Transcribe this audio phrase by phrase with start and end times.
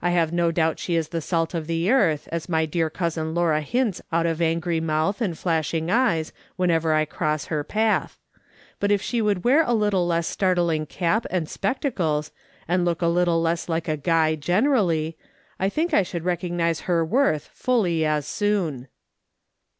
[0.00, 3.60] I've no doubt she is the salt of the earth, as my dear cousin Laura
[3.62, 8.16] hints out of angry mouth and flashing eyes, whenever I cross her path;
[8.78, 12.30] but if she would wear a little less startling cap and spectacles,
[12.68, 15.18] and look a little less like a guy generally,
[15.58, 18.86] I think I should recognise her worth fully as soon."